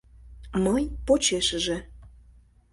Мый— 0.63 0.83
почешыже. 1.05 1.77